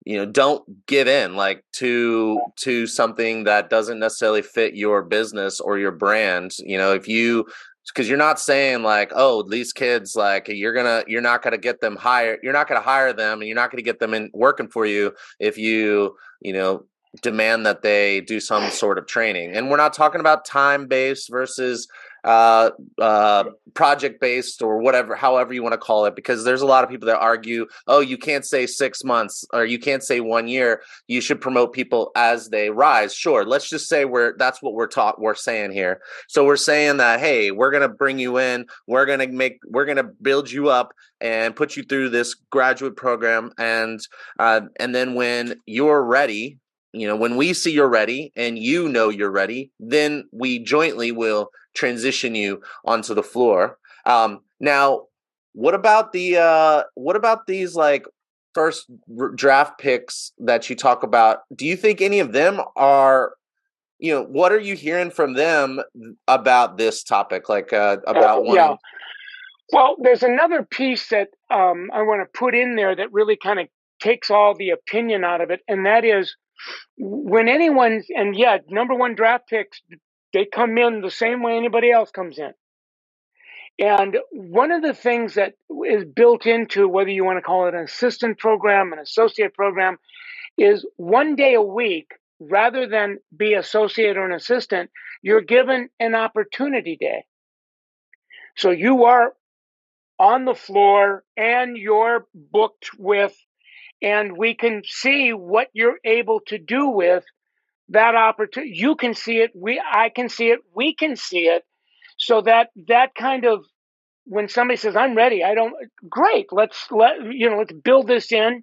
you 0.04 0.16
know 0.16 0.26
don't 0.26 0.64
give 0.86 1.08
in 1.08 1.36
like 1.36 1.64
to 1.72 2.40
to 2.56 2.86
something 2.86 3.44
that 3.44 3.70
doesn't 3.70 3.98
necessarily 3.98 4.42
fit 4.42 4.74
your 4.74 5.02
business 5.02 5.60
or 5.60 5.78
your 5.78 5.92
brand 5.92 6.52
you 6.58 6.76
know 6.76 6.92
if 6.92 7.06
you 7.08 7.44
because 7.88 8.08
you're 8.08 8.18
not 8.18 8.40
saying 8.40 8.82
like 8.82 9.12
oh 9.14 9.42
these 9.42 9.72
kids 9.72 10.14
like 10.16 10.48
you're 10.48 10.74
gonna 10.74 11.04
you're 11.06 11.20
not 11.20 11.42
gonna 11.42 11.58
get 11.58 11.80
them 11.80 11.96
hired 11.96 12.38
you're 12.42 12.52
not 12.52 12.68
gonna 12.68 12.80
hire 12.80 13.12
them 13.12 13.40
and 13.40 13.48
you're 13.48 13.56
not 13.56 13.70
gonna 13.70 13.82
get 13.82 13.98
them 13.98 14.14
in 14.14 14.30
working 14.32 14.68
for 14.68 14.86
you 14.86 15.12
if 15.38 15.56
you 15.58 16.16
you 16.40 16.52
know 16.52 16.84
demand 17.20 17.66
that 17.66 17.82
they 17.82 18.22
do 18.22 18.40
some 18.40 18.70
sort 18.70 18.98
of 18.98 19.06
training. 19.06 19.54
And 19.54 19.70
we're 19.70 19.76
not 19.76 19.92
talking 19.92 20.20
about 20.20 20.44
time 20.44 20.86
based 20.86 21.30
versus 21.30 21.86
uh, 22.24 22.70
uh, 23.00 23.44
project 23.74 24.20
based 24.20 24.62
or 24.62 24.78
whatever, 24.78 25.14
however 25.14 25.52
you 25.52 25.62
want 25.62 25.72
to 25.72 25.78
call 25.78 26.04
it, 26.04 26.14
because 26.14 26.44
there's 26.44 26.62
a 26.62 26.66
lot 26.66 26.84
of 26.84 26.90
people 26.90 27.06
that 27.06 27.18
argue, 27.18 27.66
oh, 27.86 28.00
you 28.00 28.16
can't 28.16 28.44
say 28.44 28.66
six 28.66 29.02
months 29.02 29.44
or 29.52 29.64
you 29.64 29.78
can't 29.78 30.02
say 30.02 30.20
one 30.20 30.46
year. 30.48 30.82
You 31.08 31.20
should 31.20 31.40
promote 31.40 31.72
people 31.72 32.12
as 32.14 32.48
they 32.50 32.70
rise. 32.70 33.14
Sure, 33.14 33.44
let's 33.44 33.68
just 33.68 33.88
say 33.88 34.04
we're 34.04 34.36
that's 34.36 34.62
what 34.62 34.74
we're 34.74 34.86
taught. 34.86 35.20
We're 35.20 35.34
saying 35.34 35.72
here. 35.72 36.00
So 36.28 36.44
we're 36.44 36.56
saying 36.56 36.98
that 36.98 37.20
hey, 37.20 37.50
we're 37.50 37.70
gonna 37.70 37.88
bring 37.88 38.18
you 38.18 38.38
in. 38.38 38.66
We're 38.86 39.06
gonna 39.06 39.28
make. 39.28 39.58
We're 39.66 39.86
gonna 39.86 40.10
build 40.22 40.50
you 40.50 40.68
up 40.68 40.92
and 41.20 41.56
put 41.56 41.76
you 41.76 41.82
through 41.82 42.10
this 42.10 42.34
graduate 42.50 42.96
program, 42.96 43.52
and 43.58 44.00
uh, 44.38 44.62
and 44.78 44.94
then 44.94 45.14
when 45.14 45.56
you're 45.66 46.02
ready 46.02 46.58
you 46.92 47.06
know 47.06 47.16
when 47.16 47.36
we 47.36 47.52
see 47.52 47.72
you're 47.72 47.88
ready 47.88 48.32
and 48.36 48.58
you 48.58 48.88
know 48.88 49.08
you're 49.08 49.30
ready 49.30 49.70
then 49.80 50.24
we 50.30 50.58
jointly 50.58 51.10
will 51.10 51.48
transition 51.74 52.34
you 52.34 52.62
onto 52.84 53.14
the 53.14 53.22
floor. 53.22 53.78
Um 54.06 54.40
now 54.60 55.06
what 55.52 55.74
about 55.74 56.12
the 56.12 56.38
uh 56.38 56.82
what 56.94 57.16
about 57.16 57.46
these 57.46 57.74
like 57.74 58.06
first 58.54 58.90
r- 59.18 59.30
draft 59.30 59.78
picks 59.78 60.32
that 60.38 60.68
you 60.68 60.76
talk 60.76 61.02
about? 61.02 61.40
Do 61.54 61.66
you 61.66 61.76
think 61.76 62.00
any 62.00 62.20
of 62.20 62.32
them 62.32 62.60
are 62.76 63.34
you 63.98 64.12
know 64.12 64.24
what 64.24 64.52
are 64.52 64.60
you 64.60 64.74
hearing 64.74 65.10
from 65.10 65.34
them 65.34 65.80
about 66.26 66.78
this 66.78 67.02
topic? 67.02 67.48
Like 67.48 67.72
uh 67.72 67.98
about 68.06 68.44
one 68.44 68.56
yeah 68.56 68.76
well 69.72 69.96
there's 70.00 70.22
another 70.22 70.64
piece 70.64 71.08
that 71.08 71.28
um 71.48 71.88
i 71.94 72.02
want 72.02 72.20
to 72.20 72.38
put 72.38 72.52
in 72.54 72.74
there 72.74 72.94
that 72.94 73.10
really 73.12 73.36
kind 73.36 73.60
of 73.60 73.68
takes 74.00 74.28
all 74.28 74.54
the 74.54 74.70
opinion 74.70 75.24
out 75.24 75.40
of 75.40 75.50
it 75.50 75.60
and 75.68 75.86
that 75.86 76.04
is 76.04 76.34
when 76.98 77.48
anyone 77.48 78.02
and 78.14 78.36
yeah, 78.36 78.58
number 78.68 78.94
one 78.94 79.14
draft 79.14 79.48
picks, 79.48 79.80
they 80.32 80.46
come 80.46 80.78
in 80.78 81.00
the 81.00 81.10
same 81.10 81.42
way 81.42 81.56
anybody 81.56 81.90
else 81.90 82.10
comes 82.10 82.38
in. 82.38 82.52
And 83.78 84.16
one 84.30 84.70
of 84.70 84.82
the 84.82 84.94
things 84.94 85.34
that 85.34 85.54
is 85.88 86.04
built 86.04 86.46
into 86.46 86.88
whether 86.88 87.10
you 87.10 87.24
want 87.24 87.38
to 87.38 87.42
call 87.42 87.66
it 87.66 87.74
an 87.74 87.84
assistant 87.84 88.38
program, 88.38 88.92
an 88.92 88.98
associate 88.98 89.54
program, 89.54 89.98
is 90.58 90.86
one 90.96 91.36
day 91.36 91.54
a 91.54 91.62
week, 91.62 92.12
rather 92.38 92.86
than 92.86 93.18
be 93.34 93.54
associate 93.54 94.16
or 94.16 94.26
an 94.26 94.32
assistant, 94.32 94.90
you're 95.22 95.40
given 95.40 95.88
an 95.98 96.14
opportunity 96.14 96.96
day. 97.00 97.24
So 98.56 98.70
you 98.70 99.04
are 99.04 99.32
on 100.18 100.44
the 100.44 100.54
floor 100.54 101.24
and 101.36 101.76
you're 101.76 102.26
booked 102.34 102.90
with 102.98 103.34
and 104.02 104.36
we 104.36 104.54
can 104.54 104.82
see 104.84 105.32
what 105.32 105.68
you're 105.72 105.98
able 106.04 106.40
to 106.48 106.58
do 106.58 106.88
with 106.88 107.24
that 107.92 108.14
opportunity 108.14 108.72
you 108.74 108.96
can 108.96 109.14
see 109.14 109.38
it 109.38 109.50
we 109.54 109.82
i 109.92 110.08
can 110.08 110.28
see 110.28 110.48
it 110.50 110.60
we 110.74 110.94
can 110.94 111.16
see 111.16 111.46
it. 111.46 111.64
So 112.18 112.42
that 112.42 112.70
that 112.88 113.14
kind 113.14 113.44
of 113.44 113.64
when 114.24 114.48
somebody 114.48 114.76
says 114.76 114.96
i'm 114.96 115.16
ready 115.16 115.42
i 115.44 115.54
don't 115.54 115.74
great 116.08 116.46
let's 116.52 116.86
let 116.90 117.14
you 117.30 117.50
know 117.50 117.58
let's 117.58 117.72
build 117.72 118.06
this 118.06 118.32
in 118.32 118.62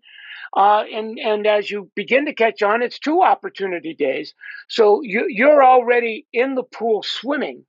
uh, 0.58 0.84
and 0.94 1.20
and 1.20 1.46
as 1.46 1.70
you 1.70 1.92
begin 1.96 2.26
to 2.26 2.34
catch 2.34 2.62
on 2.64 2.82
it's 2.82 3.00
two 3.00 3.22
opportunity 3.22 3.94
days. 3.94 4.34
So 4.68 5.02
you, 5.04 5.26
you're 5.30 5.64
already 5.64 6.26
in 6.34 6.56
the 6.56 6.64
pool 6.64 7.04
swimming 7.04 7.66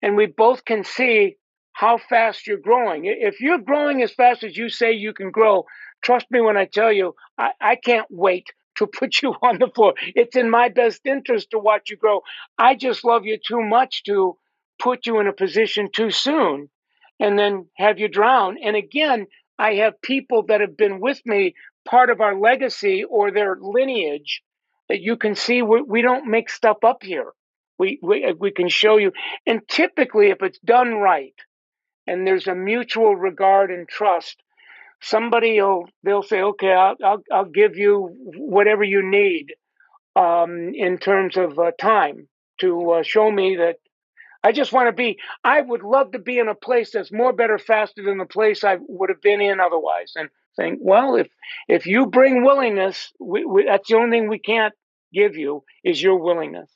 and 0.00 0.16
we 0.16 0.26
both 0.26 0.64
can 0.64 0.84
see 0.84 1.36
how 1.74 1.98
fast 1.98 2.46
you're 2.46 2.58
growing. 2.58 3.04
If 3.06 3.40
you're 3.40 3.58
growing 3.58 4.02
as 4.02 4.12
fast 4.12 4.44
as 4.44 4.56
you 4.56 4.68
say 4.70 4.92
you 4.92 5.12
can 5.12 5.30
grow 5.30 5.66
Trust 6.02 6.26
me 6.30 6.40
when 6.40 6.56
I 6.56 6.64
tell 6.66 6.92
you, 6.92 7.14
I, 7.38 7.52
I 7.60 7.76
can't 7.76 8.06
wait 8.10 8.48
to 8.82 8.98
put 8.98 9.22
you 9.22 9.34
on 9.42 9.58
the 9.58 9.68
floor. 9.68 9.94
It's 10.14 10.36
in 10.36 10.50
my 10.50 10.68
best 10.68 11.06
interest 11.06 11.50
to 11.50 11.58
watch 11.58 11.90
you 11.90 11.96
grow. 11.96 12.22
I 12.58 12.74
just 12.74 13.04
love 13.04 13.24
you 13.24 13.38
too 13.38 13.62
much 13.62 14.04
to 14.04 14.36
put 14.78 15.06
you 15.06 15.20
in 15.20 15.28
a 15.28 15.32
position 15.32 15.88
too 15.94 16.10
soon 16.10 16.68
and 17.20 17.38
then 17.38 17.66
have 17.76 17.98
you 17.98 18.08
drown. 18.08 18.58
And 18.62 18.76
again, 18.76 19.26
I 19.58 19.74
have 19.74 20.02
people 20.02 20.44
that 20.48 20.60
have 20.60 20.76
been 20.76 21.00
with 21.00 21.20
me, 21.24 21.54
part 21.88 22.10
of 22.10 22.20
our 22.20 22.38
legacy 22.38 23.04
or 23.04 23.30
their 23.30 23.56
lineage, 23.60 24.42
that 24.88 25.00
you 25.00 25.16
can 25.16 25.34
see 25.34 25.62
we, 25.62 25.82
we 25.82 26.02
don't 26.02 26.26
make 26.26 26.50
stuff 26.50 26.78
up 26.84 27.02
here. 27.02 27.32
We, 27.78 27.98
we, 28.02 28.32
we 28.38 28.50
can 28.50 28.68
show 28.68 28.96
you. 28.96 29.12
And 29.46 29.60
typically, 29.68 30.30
if 30.30 30.42
it's 30.42 30.58
done 30.58 30.94
right 30.94 31.34
and 32.06 32.26
there's 32.26 32.48
a 32.48 32.54
mutual 32.54 33.14
regard 33.14 33.70
and 33.70 33.88
trust, 33.88 34.42
somebody 35.02 35.60
will 35.60 35.84
they'll 36.02 36.22
say, 36.22 36.42
okay, 36.42 36.72
I'll 36.72 36.96
I'll, 37.04 37.22
I'll 37.32 37.44
give 37.44 37.76
you 37.76 38.10
whatever 38.36 38.84
you 38.84 39.02
need 39.08 39.54
um, 40.16 40.72
in 40.74 40.98
terms 40.98 41.36
of 41.36 41.58
uh, 41.58 41.72
time 41.78 42.28
to 42.60 42.92
uh, 42.92 43.02
show 43.02 43.30
me 43.30 43.56
that 43.56 43.76
I 44.44 44.52
just 44.52 44.72
want 44.72 44.88
to 44.88 44.92
be. 44.92 45.18
I 45.44 45.60
would 45.60 45.82
love 45.82 46.12
to 46.12 46.18
be 46.18 46.38
in 46.38 46.48
a 46.48 46.54
place 46.54 46.90
that's 46.92 47.12
more, 47.12 47.32
better, 47.32 47.58
faster 47.58 48.02
than 48.02 48.18
the 48.18 48.26
place 48.26 48.64
I 48.64 48.78
would 48.88 49.10
have 49.10 49.20
been 49.20 49.40
in 49.40 49.60
otherwise. 49.60 50.12
And 50.16 50.28
think, 50.56 50.78
well, 50.82 51.16
if 51.16 51.28
if 51.68 51.86
you 51.86 52.06
bring 52.06 52.44
willingness, 52.44 53.12
we, 53.20 53.44
we, 53.44 53.64
that's 53.64 53.88
the 53.88 53.96
only 53.96 54.18
thing 54.18 54.28
we 54.28 54.38
can't 54.38 54.74
give 55.12 55.36
you 55.36 55.62
is 55.84 56.02
your 56.02 56.16
willingness. 56.16 56.70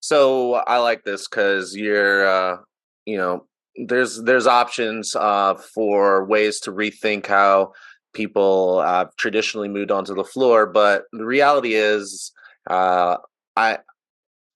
So 0.00 0.54
I 0.54 0.78
like 0.78 1.04
this 1.04 1.28
because 1.28 1.76
you're, 1.76 2.26
uh, 2.26 2.56
you 3.04 3.16
know, 3.16 3.46
there's 3.86 4.22
there's 4.22 4.46
options 4.46 5.14
uh, 5.14 5.54
for 5.54 6.24
ways 6.24 6.60
to 6.60 6.72
rethink 6.72 7.26
how 7.26 7.72
people 8.12 8.82
uh, 8.84 9.06
traditionally 9.16 9.68
moved 9.68 9.90
onto 9.90 10.14
the 10.14 10.24
floor, 10.24 10.66
but 10.66 11.04
the 11.12 11.24
reality 11.24 11.74
is, 11.74 12.32
uh, 12.68 13.16
I 13.56 13.78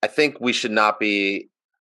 I 0.01 0.07
think 0.07 0.39
we 0.39 0.53
should 0.53 0.71
not 0.71 0.99
be 0.99 1.49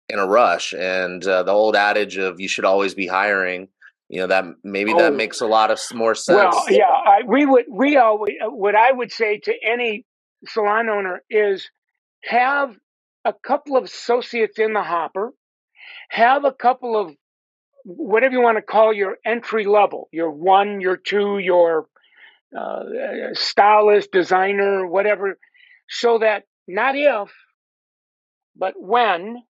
in 0.09 0.19
a 0.19 0.27
rush. 0.27 0.73
And 0.73 1.25
uh, 1.25 1.43
the 1.43 1.51
old 1.51 1.75
adage 1.75 2.17
of 2.17 2.39
you 2.39 2.47
should 2.47 2.65
always 2.65 2.93
be 2.93 3.07
hiring, 3.07 3.67
you 4.09 4.19
know, 4.19 4.27
that 4.27 4.45
maybe 4.63 4.93
oh, 4.93 4.97
that 4.97 5.15
makes 5.15 5.41
a 5.41 5.47
lot 5.47 5.71
of 5.71 5.79
more 5.93 6.15
sense. 6.15 6.55
Well, 6.55 6.65
yeah, 6.69 6.85
I, 6.85 7.21
we 7.25 7.45
would 7.45 7.65
we 7.69 7.97
always 7.97 8.35
what 8.43 8.75
I 8.75 8.91
would 8.91 9.11
say 9.11 9.39
to 9.39 9.53
any 9.65 10.05
salon 10.45 10.89
owner 10.89 11.23
is 11.29 11.69
have 12.23 12.75
a 13.25 13.33
couple 13.33 13.77
of 13.77 13.85
associates 13.85 14.59
in 14.59 14.73
the 14.73 14.83
hopper 14.83 15.33
have 16.09 16.45
a 16.45 16.51
couple 16.51 16.95
of 16.95 17.15
whatever 17.83 18.33
you 18.33 18.41
want 18.41 18.57
to 18.57 18.61
call 18.61 18.93
your 18.93 19.17
entry 19.25 19.65
level, 19.65 20.09
your 20.11 20.31
one, 20.31 20.81
your 20.81 20.97
two, 20.97 21.39
your 21.39 21.87
uh, 22.57 22.83
stylist, 23.33 24.11
designer, 24.11 24.87
whatever, 24.87 25.37
so 25.89 26.19
that 26.19 26.43
not 26.67 26.95
if, 26.95 27.31
but 28.55 28.73
when 28.77 29.43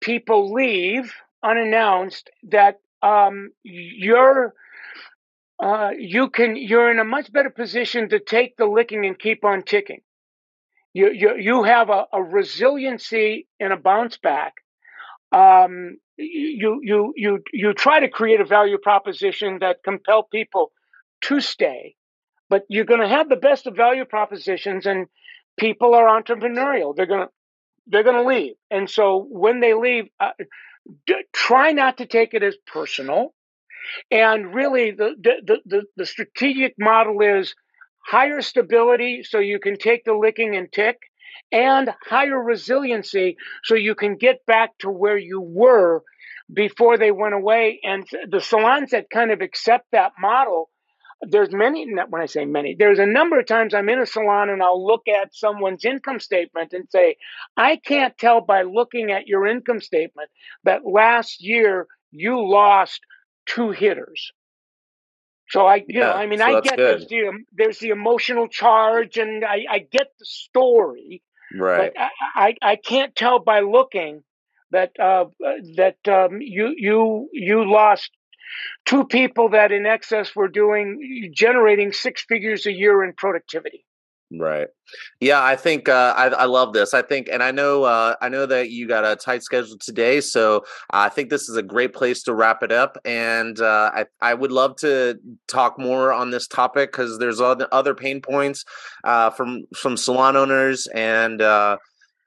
people 0.00 0.52
leave 0.52 1.12
unannounced, 1.42 2.30
that 2.48 2.80
um, 3.02 3.50
you're 3.62 4.54
uh, 5.62 5.90
you 5.98 6.28
can 6.28 6.56
you're 6.56 6.90
in 6.90 6.98
a 6.98 7.04
much 7.04 7.32
better 7.32 7.50
position 7.50 8.08
to 8.10 8.20
take 8.20 8.56
the 8.56 8.66
licking 8.66 9.06
and 9.06 9.18
keep 9.18 9.44
on 9.44 9.62
ticking. 9.62 10.00
You 10.92 11.10
you 11.12 11.36
you 11.36 11.62
have 11.64 11.90
a, 11.90 12.06
a 12.12 12.22
resiliency 12.22 13.48
and 13.60 13.72
a 13.72 13.76
bounce 13.76 14.18
back. 14.18 14.54
Um, 15.32 15.98
you 16.16 16.80
you 16.82 17.12
you 17.16 17.42
you 17.52 17.74
try 17.74 18.00
to 18.00 18.08
create 18.08 18.40
a 18.40 18.44
value 18.44 18.78
proposition 18.78 19.58
that 19.60 19.82
compel 19.84 20.22
people 20.22 20.72
to 21.22 21.40
stay, 21.40 21.94
but 22.48 22.62
you're 22.68 22.84
going 22.84 23.00
to 23.00 23.08
have 23.08 23.28
the 23.28 23.36
best 23.36 23.66
of 23.66 23.76
value 23.76 24.04
propositions, 24.04 24.86
and 24.86 25.06
people 25.58 25.94
are 25.94 26.06
entrepreneurial. 26.20 26.94
They're 26.96 27.06
going 27.06 27.26
to 27.26 27.32
they're 27.86 28.04
going 28.04 28.22
to 28.22 28.28
leave, 28.28 28.54
and 28.70 28.88
so 28.88 29.26
when 29.28 29.60
they 29.60 29.74
leave, 29.74 30.06
uh, 30.18 30.30
d- 31.06 31.24
try 31.32 31.72
not 31.72 31.98
to 31.98 32.06
take 32.06 32.34
it 32.34 32.42
as 32.42 32.56
personal. 32.66 33.34
And 34.10 34.54
really, 34.54 34.90
the, 34.90 35.14
the, 35.20 35.60
the, 35.64 35.82
the 35.96 36.06
strategic 36.06 36.74
model 36.78 37.20
is 37.20 37.54
higher 38.04 38.40
stability 38.40 39.22
so 39.22 39.38
you 39.38 39.58
can 39.58 39.76
take 39.78 40.04
the 40.04 40.14
licking 40.14 40.56
and 40.56 40.70
tick, 40.72 40.98
and 41.52 41.92
higher 42.08 42.40
resiliency 42.42 43.36
so 43.64 43.74
you 43.74 43.94
can 43.94 44.16
get 44.16 44.44
back 44.46 44.76
to 44.78 44.90
where 44.90 45.18
you 45.18 45.40
were 45.40 46.02
before 46.52 46.98
they 46.98 47.10
went 47.10 47.34
away. 47.34 47.80
And 47.82 48.06
the 48.28 48.40
salons 48.40 48.90
that 48.90 49.10
kind 49.10 49.30
of 49.30 49.40
accept 49.40 49.86
that 49.92 50.12
model, 50.18 50.70
there's 51.22 51.52
many, 51.52 51.86
when 52.08 52.22
I 52.22 52.26
say 52.26 52.44
many, 52.44 52.76
there's 52.78 52.98
a 52.98 53.06
number 53.06 53.40
of 53.40 53.46
times 53.46 53.74
I'm 53.74 53.88
in 53.88 54.00
a 54.00 54.06
salon 54.06 54.50
and 54.50 54.62
I'll 54.62 54.84
look 54.84 55.08
at 55.08 55.34
someone's 55.34 55.84
income 55.84 56.20
statement 56.20 56.72
and 56.72 56.86
say, 56.90 57.16
I 57.56 57.76
can't 57.76 58.16
tell 58.18 58.40
by 58.42 58.62
looking 58.62 59.10
at 59.10 59.26
your 59.26 59.46
income 59.46 59.80
statement 59.80 60.30
that 60.64 60.86
last 60.86 61.42
year 61.42 61.86
you 62.10 62.46
lost 62.48 63.00
two 63.46 63.70
hitters. 63.70 64.32
So 65.48 65.66
I, 65.66 65.76
you 65.76 65.84
yeah, 65.88 66.06
know, 66.06 66.12
I 66.12 66.26
mean, 66.26 66.40
so 66.40 66.44
I 66.44 66.60
get 66.60 66.76
there's 66.76 67.06
the, 67.06 67.44
there's 67.52 67.78
the 67.78 67.90
emotional 67.90 68.48
charge, 68.48 69.16
and 69.16 69.44
I, 69.44 69.64
I 69.70 69.78
get 69.78 70.08
the 70.18 70.24
story, 70.24 71.22
right? 71.54 71.92
But 71.94 72.02
I, 72.02 72.56
I, 72.62 72.70
I 72.72 72.76
can't 72.76 73.14
tell 73.14 73.38
by 73.38 73.60
looking 73.60 74.22
that 74.72 74.92
uh, 75.00 75.26
that 75.76 75.96
um, 76.08 76.38
you 76.40 76.74
you 76.76 77.28
you 77.32 77.70
lost 77.70 78.10
two 78.84 79.04
people 79.04 79.50
that 79.50 79.72
in 79.72 79.86
excess 79.86 80.34
were 80.34 80.48
doing 80.48 81.32
generating 81.34 81.92
six 81.92 82.24
figures 82.28 82.66
a 82.66 82.72
year 82.72 83.04
in 83.04 83.12
productivity. 83.12 83.84
Right. 84.32 84.66
Yeah, 85.20 85.40
I 85.40 85.54
think 85.54 85.88
uh, 85.88 86.12
I, 86.16 86.26
I 86.26 86.44
love 86.46 86.72
this. 86.72 86.94
I 86.94 87.02
think, 87.02 87.28
and 87.30 87.44
I 87.44 87.52
know 87.52 87.84
uh, 87.84 88.16
I 88.20 88.28
know 88.28 88.44
that 88.46 88.70
you 88.70 88.88
got 88.88 89.04
a 89.04 89.14
tight 89.14 89.44
schedule 89.44 89.78
today, 89.78 90.20
so 90.20 90.64
I 90.90 91.08
think 91.10 91.30
this 91.30 91.48
is 91.48 91.56
a 91.56 91.62
great 91.62 91.94
place 91.94 92.24
to 92.24 92.34
wrap 92.34 92.64
it 92.64 92.72
up. 92.72 92.98
And 93.04 93.60
uh, 93.60 93.92
I 93.94 94.06
I 94.20 94.34
would 94.34 94.50
love 94.50 94.74
to 94.78 95.16
talk 95.46 95.78
more 95.78 96.12
on 96.12 96.32
this 96.32 96.48
topic 96.48 96.90
because 96.90 97.20
there's 97.20 97.40
other 97.40 97.68
other 97.70 97.94
pain 97.94 98.20
points 98.20 98.64
uh, 99.04 99.30
from 99.30 99.62
from 99.76 99.96
salon 99.96 100.36
owners 100.36 100.88
and 100.88 101.40
uh, 101.40 101.76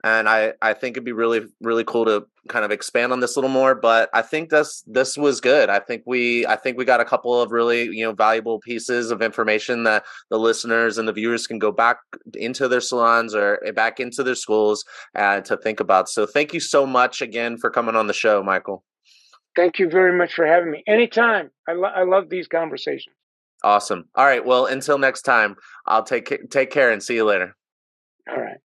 and 0.03 0.29
I 0.29 0.53
I 0.61 0.73
think 0.73 0.95
it'd 0.95 1.03
be 1.03 1.11
really 1.11 1.41
really 1.61 1.83
cool 1.83 2.05
to 2.05 2.25
kind 2.47 2.65
of 2.65 2.71
expand 2.71 3.11
on 3.11 3.19
this 3.19 3.35
a 3.35 3.39
little 3.39 3.53
more. 3.53 3.75
But 3.75 4.09
I 4.13 4.21
think 4.21 4.49
this 4.49 4.83
this 4.87 5.17
was 5.17 5.41
good. 5.41 5.69
I 5.69 5.79
think 5.79 6.03
we 6.05 6.45
I 6.45 6.55
think 6.55 6.77
we 6.77 6.85
got 6.85 7.01
a 7.01 7.05
couple 7.05 7.39
of 7.41 7.51
really 7.51 7.83
you 7.83 8.03
know 8.03 8.13
valuable 8.13 8.59
pieces 8.59 9.11
of 9.11 9.21
information 9.21 9.83
that 9.83 10.05
the 10.29 10.39
listeners 10.39 10.97
and 10.97 11.07
the 11.07 11.13
viewers 11.13 11.47
can 11.47 11.59
go 11.59 11.71
back 11.71 11.97
into 12.35 12.67
their 12.67 12.81
salons 12.81 13.35
or 13.35 13.61
eh, 13.65 13.71
back 13.71 13.99
into 13.99 14.23
their 14.23 14.35
schools 14.35 14.85
and 15.15 15.43
to 15.45 15.57
think 15.57 15.79
about. 15.79 16.09
So 16.09 16.25
thank 16.25 16.53
you 16.53 16.59
so 16.59 16.85
much 16.85 17.21
again 17.21 17.57
for 17.57 17.69
coming 17.69 17.95
on 17.95 18.07
the 18.07 18.13
show, 18.13 18.41
Michael. 18.43 18.83
Thank 19.55 19.79
you 19.79 19.89
very 19.89 20.17
much 20.17 20.33
for 20.33 20.45
having 20.45 20.71
me. 20.71 20.83
Anytime. 20.87 21.49
I, 21.67 21.73
lo- 21.73 21.91
I 21.93 22.03
love 22.03 22.29
these 22.29 22.47
conversations. 22.47 23.15
Awesome. 23.63 24.05
All 24.15 24.25
right. 24.25 24.45
Well, 24.45 24.67
until 24.67 24.97
next 24.97 25.23
time, 25.23 25.55
I'll 25.85 26.03
take 26.03 26.49
take 26.49 26.71
care 26.71 26.91
and 26.91 27.03
see 27.03 27.15
you 27.15 27.25
later. 27.25 27.57
All 28.29 28.39
right. 28.39 28.57